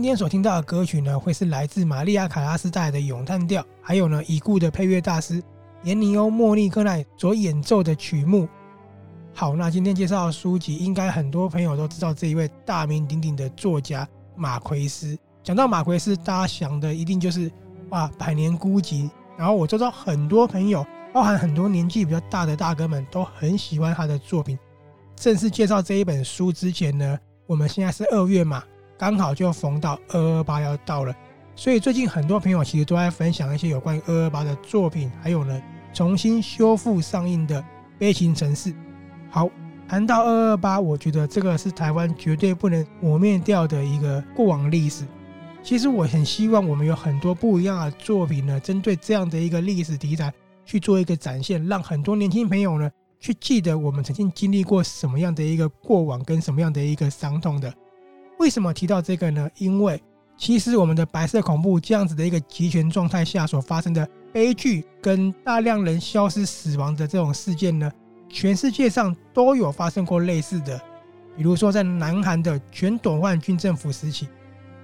[0.00, 5.42] 今天所听到的歌曲呢，会是来自玛丽亚·卡拉斯带来的咏叹调，还有呢已故的配乐大师
[5.82, 8.48] 严尼欧·莫利克奈所演奏的曲目。
[9.34, 15.14] 好，那今天介绍的书籍，应该很多朋友都知道这一位大名鼎鼎的作家马奎斯。
[15.42, 17.52] 讲到马奎斯，大家想的一定就是
[17.90, 19.10] 哇，百年孤寂。
[19.36, 20.82] 然后我周遭很多朋友，
[21.12, 24.58] 包含很多年纪比较大的大哥们，都很喜欢他的作品。
[25.14, 28.64] 正式介绍这一本书之前呢，我们现在是二月嘛。
[29.00, 31.16] 刚好就逢到二二八要到了，
[31.56, 35.58] 所以最近很多朋友其实都在分享一些有关于二二八的作品，还有呢
[35.94, 37.62] 重新修复上映的
[37.98, 38.70] 《悲情城市》。
[39.30, 39.48] 好，
[39.88, 45.06] 谈到二二八，我觉得这个是台湾绝对不能抹灭掉的一个过往历史。
[45.62, 50.30] 其实我很希望我们有很多不一样的作品呢，针对这样的一个历史题材
[50.66, 57.72] 去做一个展现，让很多年轻朋友呢去记得我们曾经经历过什么样的一个过往，跟什么样的一个伤痛的。
[58.40, 59.46] 为什么提到这个呢？
[59.58, 60.02] 因为
[60.38, 67.92] 其实我们的白色恐怖这样子的一个极权状态下所发生的悲剧，跟大量人消失死亡的这种事件呢，
[68.30, 70.80] 全世界上都有发生过类似的。
[71.36, 74.26] 比如说在南韩的全斗焕军政府时期，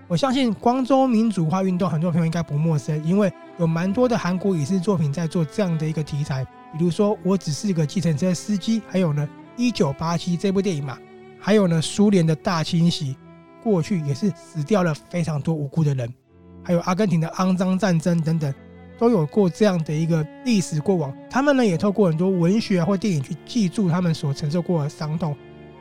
[0.06, 6.44] 我相信光州民主化运动很多朋友应该不陌生，因为有蛮多的韩国影视作品在做这样的一个题材。
[6.76, 9.26] 比如说我只是个计程车司机，还有呢
[9.56, 10.98] 一九八七这部电影嘛，
[11.41, 13.16] 还有呢苏联的大清洗。
[13.67, 16.09] 过去也是死掉了非常多无辜的人，
[16.62, 18.55] 还有阿根廷的肮脏战争等等，
[18.97, 21.12] 都有过这样的一个历史过往。
[21.28, 25.37] 他们呢也透过很多文学或电影去记住他们所承受过的伤痛，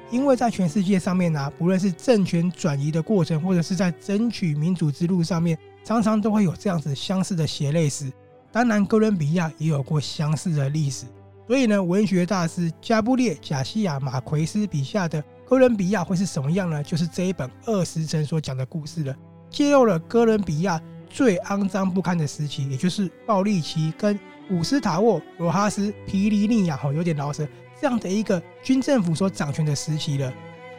[0.10, 8.12] 因为在全世界上面呢、不论是政权转移的过程，或者是在争取民主之路上面，常常都会有这样子相似的血泪史。
[8.52, 11.06] 当然，哥伦比亚也有过相似的历史。
[11.46, 15.24] 所以呢，文学大师加布列·贾西亚·马奎斯笔下的。
[15.48, 16.84] 哥伦比亚会是什么样呢？
[16.84, 19.16] 就是这一本《二十层》所讲的故事了，
[19.50, 24.20] 揭露了哥伦比亚最肮脏不堪的时期，也就是暴力期跟
[24.50, 27.48] 古斯塔沃·罗哈斯·皮尼利亚，哈，有点老舌，
[27.80, 30.34] 这样的一个军政府所掌权的时期了。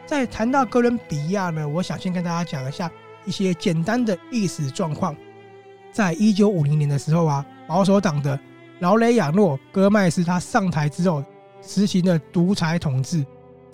[0.05, 2.91] 在谈到哥伦比亚呢，我想先跟大家讲一下
[3.25, 5.15] 一些简单的历史状况。
[5.93, 8.37] 在一九五零年的时候啊，保守党的
[8.79, 11.23] 劳雷亚诺·戈麦斯他上台之后，
[11.61, 13.25] 实行了独裁统治。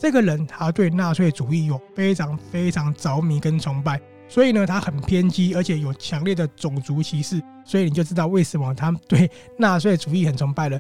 [0.03, 3.97] 这个人他对纳粹主义有非常非常着迷跟崇拜，
[4.27, 7.41] 所以呢，他很偏激，而且有强烈的种族歧视。
[7.63, 10.77] 所以你就知道为什么他对纳粹主义很崇拜了。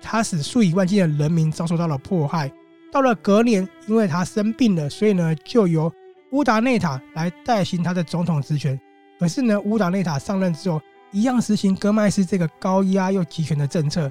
[0.00, 2.50] 他使数以万计的人民遭受到了迫害。
[2.90, 5.92] 到了隔年，因为他生病了，所以呢，就由
[6.30, 8.80] 乌达内塔来代行他的总统职权。
[9.18, 10.80] 可是呢，乌达内塔上任之后，
[11.10, 14.10] 一样实行戈麦斯这个高压又集权的政策。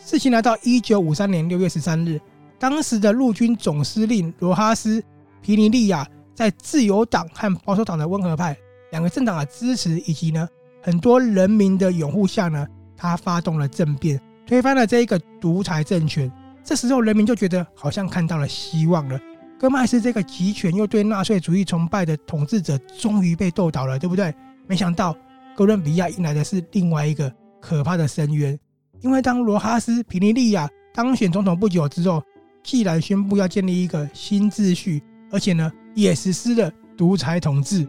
[0.00, 2.20] 事情来到一九五三年六月十三日。
[2.58, 5.00] 当时的陆军总司令罗哈斯·
[5.40, 6.04] 皮尼利亚
[6.34, 8.56] 在自由党和保守党的温和派
[8.90, 10.48] 两个政党的支持，以及呢
[10.82, 16.30] 很多人民的拥护下呢，他发动了政变，推翻了这一个独裁政权。
[16.64, 19.18] 这时候人民就觉得好像看到了希望了。
[19.58, 24.34] 戈麦斯这个集权又对纳粹主义崇拜的统治者终于被斗倒了，对不对？
[24.66, 25.16] 没想到
[25.56, 28.58] 哥伦比亚迎来的是另外一个可怕的深渊，
[29.00, 32.20] 因为当罗哈斯·皮尼利亚当选总统不久之后。
[32.62, 37.86] 既然宣布要建立一个新秩序，而且呢也实施了独裁统治，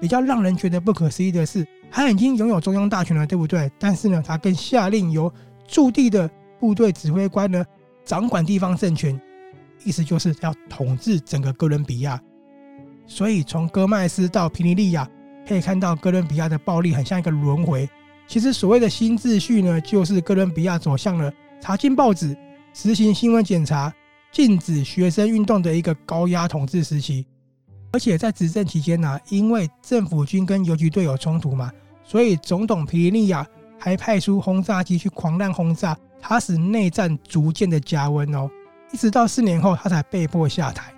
[0.00, 3.70] 比较让人觉得不可思议的是，他已经拥有中央大权了，对不对？
[3.78, 5.32] 但是呢，他更下令由
[5.66, 7.64] 驻地的部队指挥官呢
[8.04, 9.20] 掌管地方政权，
[9.84, 12.20] 意思就是要统治整个哥伦比亚。
[13.06, 15.06] 所以从戈麦斯到皮尼利亚，
[15.46, 17.88] 可以看到哥伦比亚的暴力很像一个轮回。
[18.26, 22.34] 其实所谓的新秩序呢，就是哥伦比亚走向了查禁报纸、
[22.72, 23.92] 实行新闻检查。
[24.34, 27.24] 禁止学生运动的一个高压统治时期，
[27.92, 31.70] 而且在执政期间呢、因为政府军跟游击队有冲突嘛，
[32.02, 33.46] 所以总统皮尼利亚
[33.78, 38.50] 还派出轰炸机去狂乱轰炸，他使内战逐渐的加温哦，
[38.92, 40.92] 一直到四年后他才被迫下台。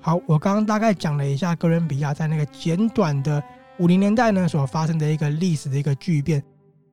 [0.00, 3.40] 好，我刚刚大概讲了一下哥伦比亚在那个简短的
[3.78, 6.42] 五零年代呢所发生的一个历史的一个巨变。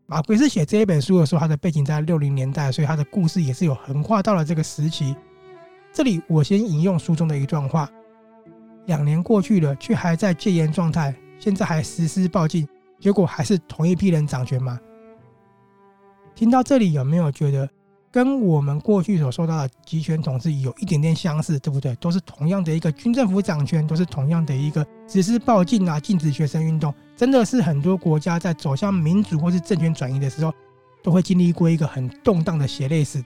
[0.06, 5.15] 马奎斯写这一本书的时候，他的背景在六零年代，所以他的故事也是有横跨到了这个时期。
[5.98, 7.90] 这里我先引用书中的一段话：
[8.86, 12.68] 两年过去了，却还在戒严状态，现在还实施报禁，
[13.00, 14.80] 结果还是同一批人掌权吗？
[16.36, 17.68] 听到这里有没有觉得
[18.12, 21.96] 跟我们过去所受到的集权统治有一点点相似，对不对？
[21.96, 30.54] 都是同样的一个军政府掌权，都是同样的一个实施报禁啊，禁止学生运动，真的是很多国家在走向民主或是政权转移的时候，
[31.02, 33.26] 都会经历过一个很动荡的血泪史。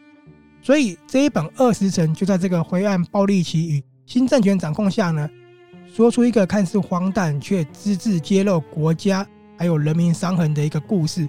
[0.62, 5.30] 所以这一本二十层就在这个灰暗暴力期与新政权掌控下呢，
[5.94, 9.26] 说出一个看似荒诞却只字揭露国家
[9.58, 11.28] 还有人民伤痕的一个故事。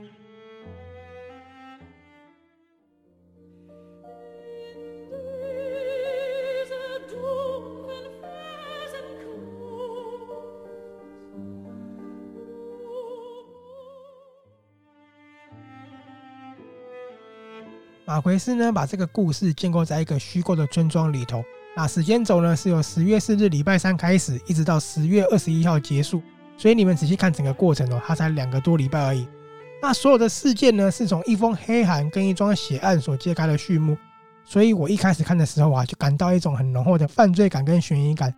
[18.12, 21.42] 马奎斯呢，把这个故事建构在一个虚构的村庄里头。
[21.74, 26.22] 那时间轴呢，是由十月四日礼拜三开始，一直到十月二十一号结束。
[26.58, 29.26] 所以你们仔细看整个过程哦，它才两个多礼拜而已。
[29.80, 33.96] 那所有的事件呢，是从一封黑函跟一桩血案所揭开的序幕。
[34.44, 38.30] 所以我一开始看的时候啊，就感到一种很浓厚的犯罪感跟悬疑感。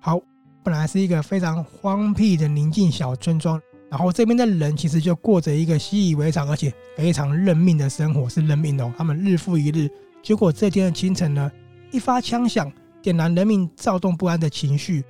[0.00, 0.20] 好，
[0.62, 3.58] 本来是一个非常荒僻的宁静小村庄。
[3.92, 8.90] 然后这边的人其实就过着一个习以为常，而且非常认命的生活，是认命哦。
[8.96, 9.86] 他们日复一日。
[10.22, 11.52] 结果这天的清晨呢，
[11.90, 12.72] 一发枪响，
[13.02, 15.04] 点燃人民躁动不安的情绪。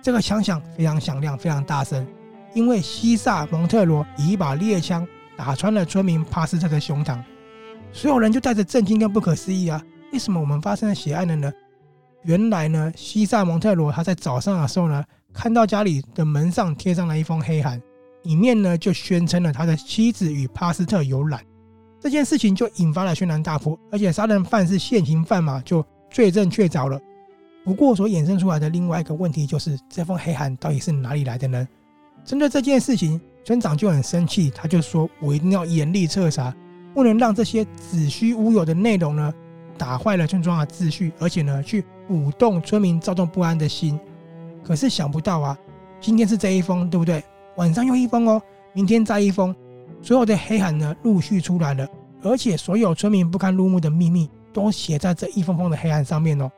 [0.00, 2.06] 这个枪响非常响亮，非常大声，
[2.54, 5.04] 因为西萨蒙特罗以一把猎枪
[5.36, 7.20] 打穿了村民帕斯特的胸膛。
[7.92, 9.82] 所有人就带着震惊跟不可思议啊！
[10.12, 11.52] 为什么我们发生了血案了呢？
[12.22, 15.02] 原来呢，西萨蒙特罗他在早上的时候呢，
[15.32, 17.82] 看到家里的门上贴上了一封黑函。
[18.24, 21.40] 里面呢就宣称了他的妻子与帕斯特有染，
[22.00, 27.00] 这件事情就引发了轩然大波，而且杀人犯是现行犯嘛，就罪证确凿了。
[27.64, 31.66] 不过所衍生出来的另外一个问题就是，这封黑函到底是哪里来的呢？
[32.22, 36.54] 针对这件事情，村长就很生气，他就说：“我一定要严厉彻查，
[36.92, 39.32] 不能让这些子虚乌有的内容呢
[39.78, 43.98] 打坏了村庄的秩序，而且呢去鼓动村民躁动不安的心。”
[44.62, 45.58] 可是想不到啊，
[46.00, 47.22] 今天是这一封，对不对？
[47.56, 48.42] 晚上又一封哦，
[48.72, 49.54] 明天再一封，
[50.02, 51.86] 所有的黑函呢陆续出来了，
[52.22, 56.50] 而且所有村民不堪入目的秘密都写在这一封封的黑函上面哦。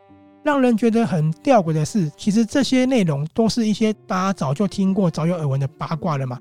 [0.42, 6.38] 让人觉得很吊诡的是，其实这些内容都是一些大家早就听过、早有耳闻的八卦了嘛？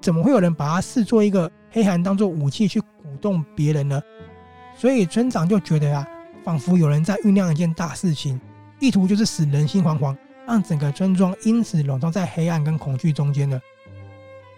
[0.00, 2.86] 怎么会有人把它视作一个黑函当做武器去鼓
[3.20, 4.02] 动别人呢？
[4.76, 6.06] 所以村长就觉得啊，
[6.44, 8.40] 仿佛有人在酝酿一件大事情，
[8.80, 13.60] 意图就是使人心惶惶，让整个村庄因此笼罩在黑暗跟恐惧中间了。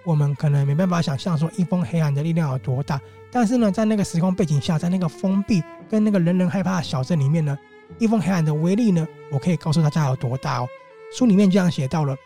[0.04, 3.00] 我们可能没办法想象说一封黑暗的力量有多大，
[3.30, 7.56] 但是呢，在那个时空背景下，在那个封闭跟那个人人害怕的小镇里面呢，
[7.98, 10.68] 一封黑暗的威力呢，我可以告诉大家有多大哦。
[11.12, 12.16] 书里面这样写到了，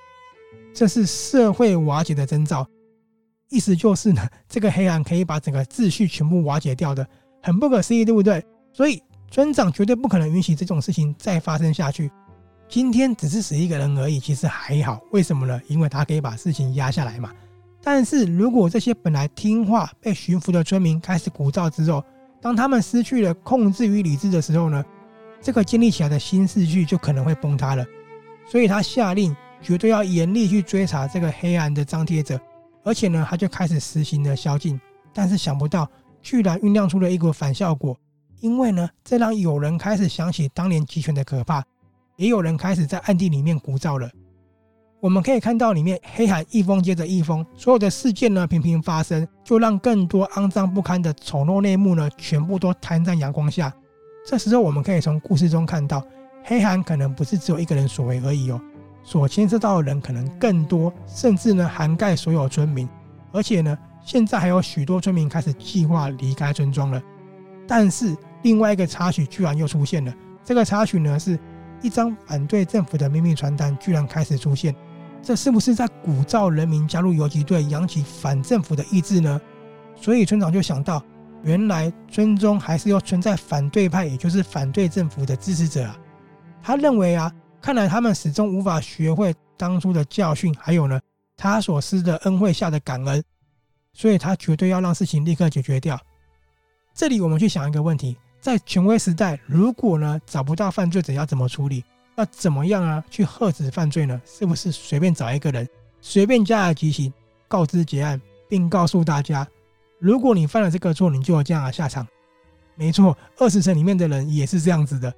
[0.73, 2.67] 这是社会瓦解的征兆，
[3.49, 7.07] 意思就是呢，这个黑暗可以把整个秩序全部瓦解掉的，
[7.43, 8.45] 很不可思议，对不对？
[8.73, 12.11] 所以村长绝对不可能允许这种事情再发生下去。
[12.69, 15.61] 今天只是死一个人而已，其实还好，为什么呢？
[15.69, 17.33] 因为他可以把事情压下来嘛。
[17.87, 22.03] 但是如果这些本来听话、被驯服的村民开始鼓噪之后，
[22.41, 24.83] 当他们失去了控制与理智的时候呢，
[25.43, 27.85] 这个建立起来的新秩序就可能会崩塌了。
[28.47, 32.41] 所以他下令绝对要严厉去追查这个黑暗的张贴者，
[32.83, 34.81] 而且呢，他就开始实行了宵禁。
[35.13, 35.87] 但是想不到，
[36.23, 37.95] 居然酝酿出了一股反效果，
[38.41, 41.63] 因为呢，这让有人开始想起当年集权的可怕，
[42.17, 44.11] 也有人开始在暗地里面鼓噪了。
[45.05, 53.71] 我们可以看到里面黑海一封接着一封，所有的事件呢频频发生，就让更多肮脏不堪的丑陋内幕呢全部都摊在阳光下。
[54.27, 56.03] 这时候我们可以从故事中看到，
[56.43, 58.59] 黑函可能不是只有一个人所为而已哦，
[59.03, 62.89] 所牵涉到的人可能更多，甚至呢涵盖所有村民。
[63.31, 67.03] 而且呢，现在还有许多村民开始计划离开村庄了。
[67.69, 71.39] 但是另外一个插曲居然又出现了，这个插曲呢是
[71.83, 74.75] 一张反对政府的秘密传单，居然开始出现。
[75.25, 79.41] 这是不是在鼓噪人民加入游击队，扬起反政府的意志呢？
[79.97, 81.03] 所以村长就想到，
[81.43, 85.97] 原来村中还是要存在反对派，也就是反对政府的支持者啊。
[86.63, 91.01] 他认为啊，看来他们始终无法学会当初的教训，还有呢，
[91.37, 93.25] 他所施的恩惠下的感恩，
[93.95, 95.99] 所以他绝对要让事情立刻解决掉。
[96.95, 101.83] 这里我们去想一个问题：在权威时代，如果呢找不到犯罪者，要怎么处理？
[102.17, 103.05] 那怎么样啊？
[103.11, 104.21] 去遏止犯罪呢？
[104.25, 105.69] 是不是随便找一个人，
[106.01, 107.13] 随便加了极刑，
[107.49, 109.47] 告知结案，并告诉大家，
[109.99, 112.07] 如果你犯了这个错，你就有这样的下场？
[112.77, 115.13] 没错，二十层里面的人也是这样子的。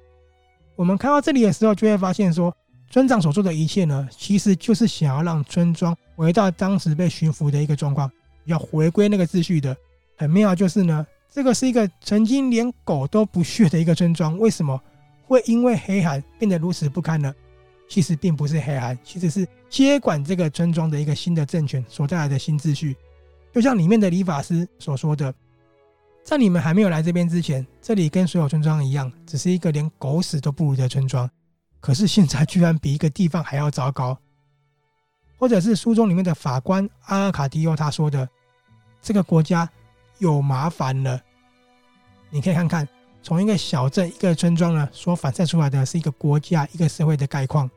[0.75, 2.55] 我们看到这里的时候，就会发现说，
[2.89, 8.11] 村长所做的一切呢，其实就是想要让村庄回到当时被驯服的一个状况，
[8.45, 9.75] 要回归那个秩序的。
[10.17, 14.81] 很妙就是呢，这个是一个曾经连狗都不屑的一个村庄，为什么？
[15.27, 17.33] 会因为黑函变得如此不堪呢？
[17.89, 22.95] 其实并不是黑函，其实是接管这个村庄的一个新的政权所带来的新秩序。
[23.53, 25.33] 就像里面的理发师所说的，
[26.23, 31.29] 在你们还没有来这边之前，这里跟所有村庄一样，只是一个连狗屎都不如的村庄。
[31.79, 34.17] 可是现在居然比一个地方还要糟糕。
[35.37, 38.27] 或者是书中里面的法官阿尔卡迪欧他说的，
[39.01, 39.69] 这个国家
[40.17, 41.21] 有麻烦了。
[42.29, 42.87] 你可以看看，
[43.27, 47.69] 从一个小镇、一个村庄呢，所反射出来的是一个国家、一个社会的概况。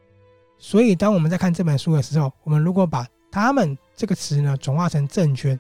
[0.58, 5.58] 所以，当我们在看这本书的时候，我们如果把“他们”这个词呢转化成政权，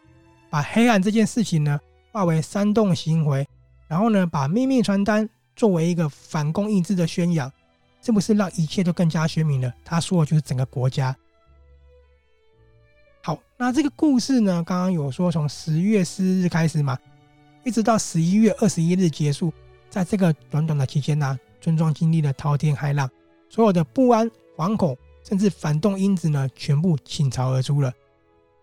[0.48, 1.76] 把黑暗这件事情呢
[2.12, 3.44] 化为煽动行为，
[3.88, 7.52] 然后呢把秘密传单作为一个反共意志的宣扬，
[8.00, 9.74] 是不是让一切都更加鲜明了？
[9.84, 11.16] 他说的就是整个国家。
[13.24, 16.96] 好，那这个故事呢，刚刚有说从十月四日开始嘛，
[17.64, 19.52] 一直到十一月二十一日结束，
[19.90, 23.10] 在这个短短的期间呢，村庄经历了滔天海浪，
[23.48, 27.92] 所有的不安、惶恐，甚至反动因子呢，全部倾巢而出了。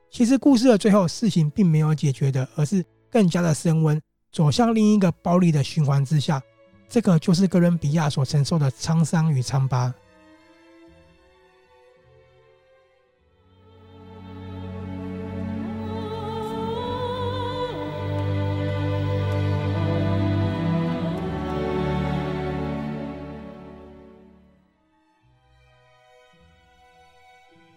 [0.10, 6.41] 其实故事的最后，事情并没有解决的，而是更加的升温，走向另一个暴力的循环之下。
[6.88, 9.93] 这个就是哥伦比亚所承受的沧桑与疮疤。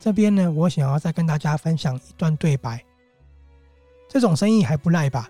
[0.01, 2.83] 这边呢，我想要再跟大家分享一段对白。
[4.09, 5.29] 这种生意还不赖吧？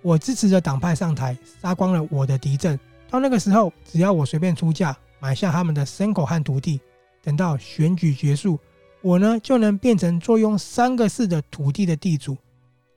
[0.00, 2.78] 我支持着党派上台，杀光了我的敌阵。
[3.10, 6.80] 到那个时候，只要我随便出价买下他们的牲口和土地，
[7.22, 8.56] 等到选举结束，
[9.02, 12.38] 我呢就能变成坐拥三个市的土地的地主。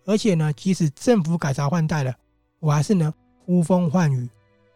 [0.05, 2.13] 而且呢，即使政府改朝换代了，
[2.59, 3.11] 我还是能
[3.43, 4.29] 呼风唤雨。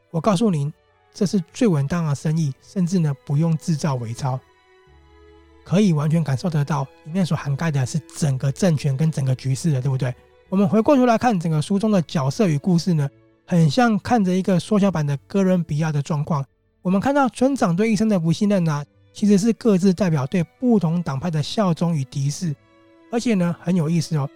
[0.10, 0.74] 我告诉您，
[1.14, 4.40] 这是最稳当的生意，甚至呢不用制造伪钞。
[5.66, 10.14] 可以完全感受得到，里面所涵盖的是整个政权跟整个局势的，对不对？
[10.48, 13.10] 我们回过头来看整个书中的角色与故事呢，
[13.48, 16.46] 很像看着一个缩小版的哥伦比亚的状况。
[16.84, 22.56] 我们看到村长对医生的不信任呢、啊，其实是各自代表对不同党派的效忠与敌视。
[23.12, 24.30] 而且呢，很有意思哦，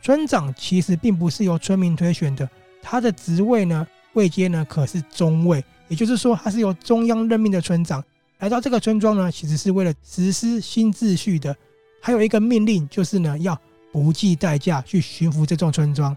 [0.00, 2.48] 村长其实并不是由村民推选的，
[2.80, 8.02] 他的职位呢，位阶呢可是中尉，也就是说他是由中央任命的村长。
[8.38, 11.56] 来到这个村庄呢，其实是为了实施新秩序的。
[12.00, 16.16] 还有一个命令，就是呢，要不计代价去驯服这座村庄。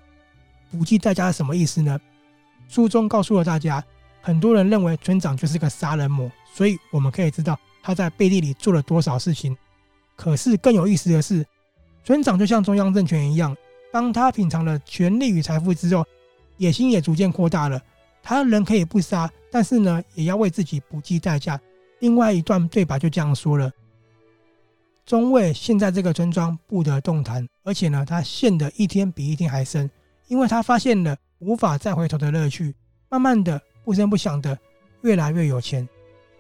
[0.69, 1.99] 不计代价是什么意思呢？
[2.67, 3.83] 书中告诉了大家，
[4.21, 9.57] 很多人认为村长就是个杀人魔，所以我们可以知道他在背地里做了多少事情。
[10.15, 11.43] 可是更有意思的是，
[12.03, 13.57] 村长就像中央政权一样，
[13.91, 16.05] 当他品尝了权力与财富之后，
[16.57, 17.81] 野心也逐渐扩大了。
[18.21, 21.59] 他人可以不杀，但是呢，也要为自己不计代价。
[22.01, 23.71] 另外一段对白就这样说了：
[25.05, 29.87] 中尉现在这个村庄不得动弹，而且呢，他陷得一天比一天还深，
[30.27, 32.73] 因为他发现了无法再回头的乐趣。
[33.07, 34.57] 慢慢的，不声不响的，
[35.01, 35.87] 越来越有钱。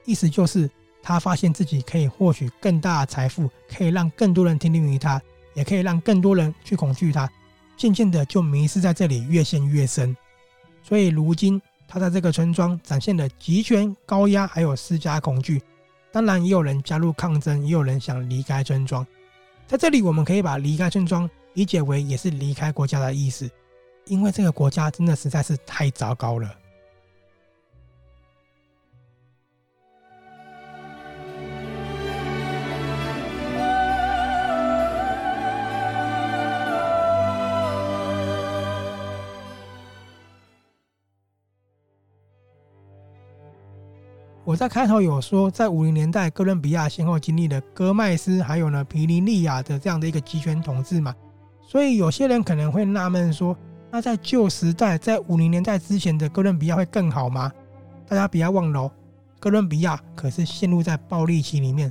[0.03, 0.67] 意思就是
[1.03, 5.21] 他发现自己可以获取更大的财富，可以让更多人听命于他，
[5.53, 7.29] 也可以让更多人去恐惧他。
[7.77, 10.17] 渐渐的，就迷失在这里，越陷越深。
[10.81, 11.61] 所以如今。
[11.91, 15.61] 他在这个村庄展现了集权、高压，还有施加恐惧。
[16.09, 19.05] 当然，也有人加入抗争，也有人想离开村庄。
[19.67, 23.51] 在这里，我们可以把离开村庄理解为也是离开国家的意思，
[24.05, 26.49] 因为这个国家真的实在是太糟糕了。
[44.51, 51.15] 我在开头有说，在五零年代，哥伦比亚先后经历了戈麦斯还有呢皮尼利亚的这样的一个集权统治嘛，
[51.65, 53.57] 所以有些人可能会纳闷说，
[53.89, 57.49] 那在旧时代，在五零年代之前的哥伦比亚会更好吗？
[58.05, 58.91] 大家不要忘了，
[59.39, 61.89] 哥伦比亚可是陷入在暴力期里面，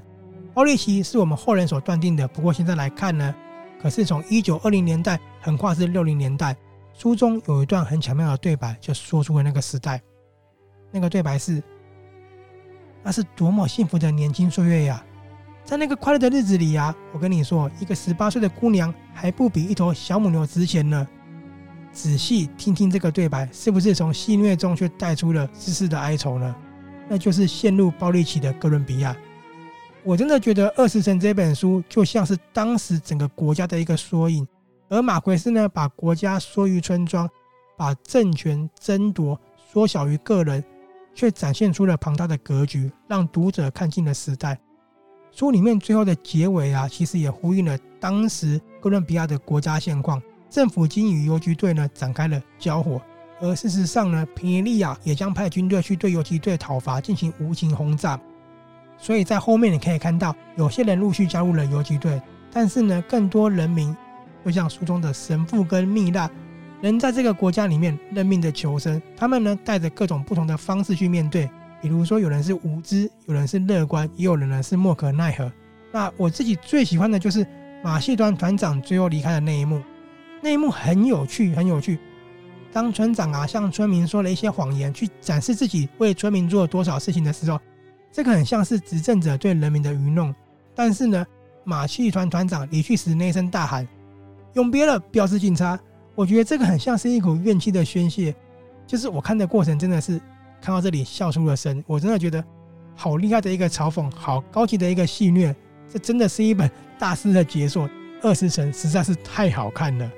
[0.52, 2.28] 暴力期是我们后人所断定的。
[2.28, 3.34] 不过现在来看呢，
[3.80, 6.54] 可是从一九二零年代横跨至六零年代，
[6.92, 9.98] 书中有一段很巧妙的对白，就说出了那个时代，
[10.90, 11.62] 那个对白是。
[13.02, 15.02] 那是多么幸福的年轻岁月呀！
[15.64, 21.06] 在那个快乐的日子里呀，我跟你说，一个十八岁的姑娘还不比一头小母牛值钱呢。
[21.92, 26.54] 仔细听听这个对白，是不是从戏谑中却带出了丝丝的哀愁呢？
[27.08, 29.16] 那就是陷入暴力期的哥伦比亚。
[30.02, 34.46] 我真的觉得《二十层》这本书就像是当时整个国家的一个缩影，
[34.88, 37.28] 而马奎斯呢，把国家缩于村庄，
[37.76, 40.64] 把政权争夺缩小于个人。
[41.14, 44.58] 却展现出了庞大的格局，让读者看尽了时代。
[45.32, 50.20] 书里面最后的结尾啊，其实也呼应了当时哥伦比亚的国家现况。
[50.48, 53.00] 政府军与游击队呢展开了交火，
[53.40, 58.18] 而事实上呢，皮尼利亚也将派军队去对游击队讨伐进行无情轰炸。
[58.98, 62.20] 所以在后面你可以看到，有些人陆续加入了游击队，
[62.52, 63.96] 但是呢，更多人民，
[64.44, 66.28] 就像书中的神父跟蜜蜡，
[66.80, 71.48] 人在这个国家里面认命的求生，他们呢带着各种不同的方式去面对，
[71.82, 75.52] 比如说有人是无知，有人是乐观，也有人呢是莫可奈何。
[75.92, 77.46] 那我自己最喜欢的就是
[77.82, 79.82] 马戏团团长最后离开的那一幕，
[80.40, 81.98] 那一幕很有趣，很有趣。
[82.72, 87.60] 当村长啊向村民说了一些谎言，去展示自己为村民做了多少事情的时候。
[88.12, 90.34] 这个很像是执政者对人民的愚弄，
[90.74, 91.24] 但是呢，
[91.62, 93.86] 马戏团团长离去时那一声大喊
[94.54, 95.78] “永别了，标致警察”，
[96.14, 98.34] 我觉得这个很像是一股怨气的宣泄。
[98.86, 100.20] 就是我看的过程真的是
[100.60, 102.44] 看到这里笑出了声，我真的觉得
[102.96, 105.54] 好厉害的一个嘲讽，好高级的一个戏虐，
[105.88, 107.88] 这真的是一本大师的杰作，
[108.22, 110.10] 《二十神》实在是太好看了。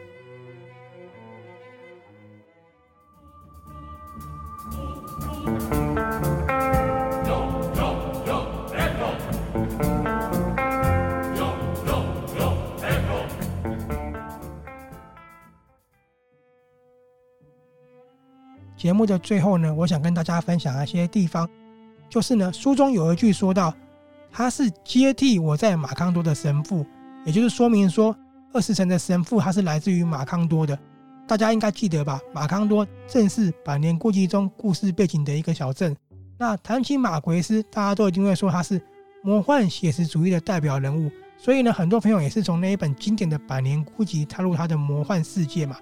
[18.83, 21.49] 节目的最后呢，我想跟大家分享一些地方，
[22.09, 23.73] 就是呢，书中有一句说到，
[24.29, 26.85] 他是接替我在马康多的神父，
[27.25, 28.13] 也就是说明说，
[28.53, 30.77] 二十层的神父他是来自于马康多的，
[31.29, 32.21] 大家应该记得吧？
[32.35, 35.97] 马康多正是《百年孤寂》中故事背景的一个小镇。
[36.37, 38.83] 那谈起马奎斯，大家都一定会说他是
[39.23, 41.09] 魔幻写实主义的代表人物，
[41.39, 45.77] 所以呢，很多朋友也是从那一本经典的《百年孤寂》踏入他的魔幻世界嘛。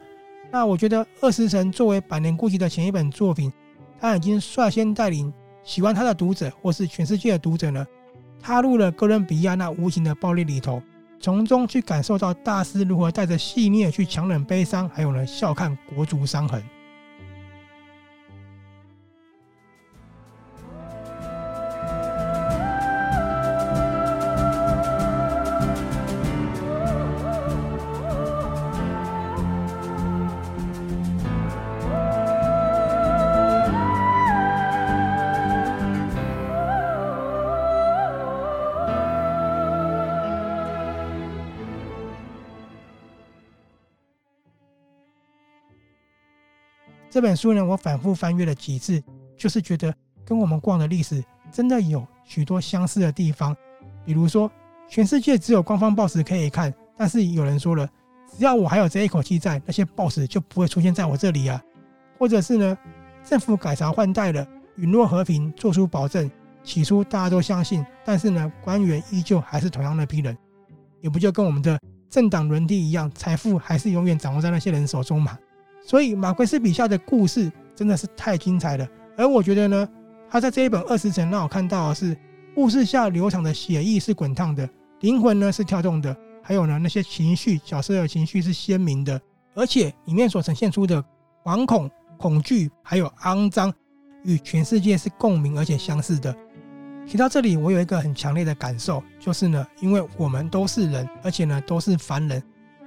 [0.52, 3.52] 那我觉得《二十层》作为《百年孤寂》的前一本作品，
[4.00, 5.32] 他已经率先带领
[5.62, 7.86] 喜欢他的读者，或是全世界的读者呢，
[8.40, 10.82] 踏入了哥伦比亚那无形的暴力里头，
[11.20, 16.60] 从中去感受到大师如何带着细腻去强忍悲伤，还有呢，笑看国足伤痕。
[47.20, 48.98] 这本书呢，我反复翻阅了几次，
[49.36, 53.54] 就是觉得跟我们逛的历史真的有许多相似的地方。
[54.06, 54.50] 比如说，
[54.88, 57.86] 全世界只有官方报纸可以看，但是有人说了，
[58.38, 61.62] 只要我还有这一口气在，那些报纸就不会出现在我这里啊。
[62.18, 62.78] 或者是呢，
[63.22, 66.30] 政府改朝换代了，允诺和平，做出保证，
[66.64, 70.34] 起初大家都相信，但是呢，官员依旧还是同样那批人，
[71.02, 71.78] 也不就跟我们的
[72.08, 75.38] 政党轮替一样，财富还是永远掌握在那些人手中嘛。
[75.82, 79.88] 所以马奎斯笔下的故事真的是太精彩了，而我觉得呢，
[80.28, 82.16] 他在这一本二十层让我看到的是
[82.54, 84.68] 故事下流淌的血液是滚烫的，
[85.00, 89.20] 灵魂呢是跳动的，还有呢那些情绪角色的情绪是鲜明的，
[89.54, 91.02] 而且里面所呈现出的
[91.42, 93.72] 惶恐、恐惧还有肮脏，
[94.24, 96.36] 与全世界是共鸣而且相似的。
[97.06, 102.40] 提到这里，我有一个很强烈的感受，就是呢，因为我们都是人，而且呢都是凡人。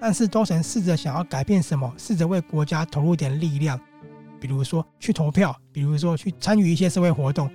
[0.06, 3.80] 但是都曾试着想要改变什么，试着为国家投入点力量，
[4.38, 7.50] 比如说去投票，比如说去参与一些社会活动，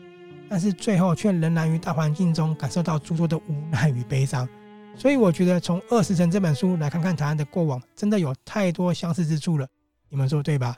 [0.49, 4.49] 但是最后却仍然于大环境中感受到诸多的无奈与悲伤。
[4.97, 9.69] 所以我觉得从《二十层》这本书来看看台湾的过往，真的有太多相似之处了。
[10.09, 10.75] 你们说对吧？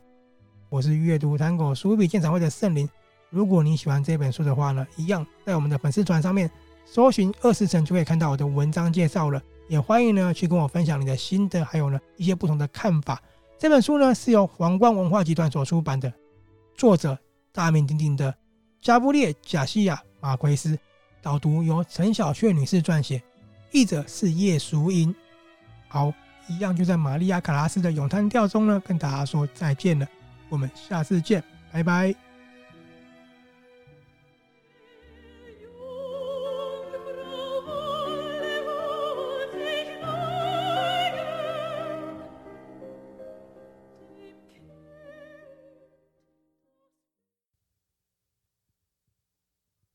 [0.71, 2.89] 我是阅读探戈书笔鉴赏会的圣灵。
[3.31, 6.51] 如果你喜欢这本书的话呢，一样在我们的粉丝团上面
[6.85, 9.41] 搜寻《二十层》就可以看到我的文章介绍了。
[9.71, 13.23] 也欢迎呢去跟我分享你的心得，还有呢一些不同的看法。
[13.57, 16.13] 这本书呢是由皇冠文化集团所出版的，
[16.75, 17.17] 作者
[17.53, 18.35] 大名鼎鼎的
[18.83, 20.77] 加布列·贾西亚·马奎斯，
[21.23, 23.23] 导读由陈小雀女士撰写，
[23.71, 25.15] 译者是叶淑英。
[25.87, 26.13] 好，
[26.49, 30.09] 一样就在玛利亚·卡拉斯的咏叹调中呢跟大家说再见了，
[30.49, 32.30] 我们下次见，拜拜。